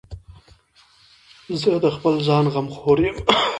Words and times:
زه 1.61 1.71
د 1.83 1.85
خپل 1.95 2.13
ځان 2.27 2.45
غمخور 2.53 2.97
یم. 3.05 3.17